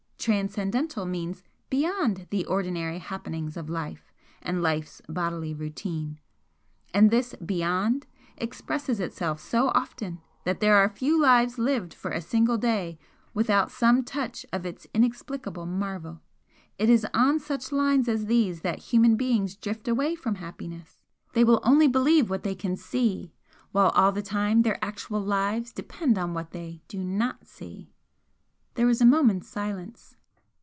'Transcendental' 0.23 1.07
means 1.07 1.41
BEYOND 1.71 2.27
the 2.29 2.45
ordinary 2.45 2.99
happenings 2.99 3.57
of 3.57 3.71
life 3.71 4.13
and 4.43 4.61
life's 4.61 5.01
bodily 5.09 5.51
routine 5.51 6.19
and 6.93 7.09
this 7.09 7.33
'beyond' 7.43 8.05
expresses 8.37 8.99
itself 8.99 9.39
so 9.39 9.69
often 9.69 10.21
that 10.43 10.59
there 10.59 10.75
are 10.75 10.87
few 10.87 11.19
lives 11.19 11.57
lived 11.57 11.91
for 11.91 12.11
a 12.11 12.21
single 12.21 12.59
day 12.59 12.99
without 13.33 13.71
some 13.71 14.03
touch 14.03 14.45
of 14.53 14.63
its 14.63 14.85
inexplicable 14.93 15.65
marvel. 15.65 16.21
It 16.77 16.87
is 16.87 17.07
on 17.15 17.39
such 17.39 17.71
lines 17.71 18.07
as 18.07 18.27
these 18.27 18.61
that 18.61 18.77
human 18.93 19.15
beings 19.15 19.55
drift 19.55 19.87
away 19.87 20.13
from 20.13 20.35
happiness, 20.35 21.01
they 21.33 21.43
will 21.43 21.61
only 21.63 21.87
believe 21.87 22.29
what 22.29 22.43
they 22.43 22.53
can 22.53 22.75
see, 22.75 23.33
while 23.71 23.89
all 23.95 24.11
the 24.11 24.21
time 24.21 24.61
their 24.61 24.77
actual 24.85 25.19
lives 25.19 25.73
depend 25.73 26.19
on 26.19 26.35
what 26.35 26.51
they 26.51 26.83
do 26.87 27.03
NOT 27.03 27.47
see!" 27.47 27.95
There 28.75 28.85
was 28.87 29.01
a 29.01 29.05
moment's 29.05 29.49
silence. 29.49 30.15